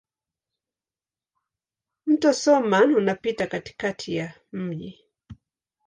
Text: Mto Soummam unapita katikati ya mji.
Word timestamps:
Mto 2.05 2.33
Soummam 2.33 2.95
unapita 2.95 3.47
katikati 3.47 4.15
ya 4.15 4.33
mji. 4.51 4.99